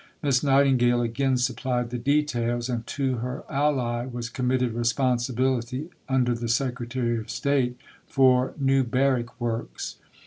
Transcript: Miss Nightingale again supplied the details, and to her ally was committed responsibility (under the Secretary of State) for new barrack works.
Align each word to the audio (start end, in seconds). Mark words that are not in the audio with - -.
Miss 0.23 0.41
Nightingale 0.41 1.03
again 1.03 1.37
supplied 1.37 1.91
the 1.91 1.99
details, 1.99 2.69
and 2.69 2.87
to 2.87 3.17
her 3.17 3.43
ally 3.47 4.07
was 4.07 4.29
committed 4.29 4.73
responsibility 4.73 5.91
(under 6.09 6.33
the 6.33 6.49
Secretary 6.49 7.19
of 7.19 7.29
State) 7.29 7.77
for 8.07 8.55
new 8.57 8.83
barrack 8.83 9.39
works. 9.39 9.97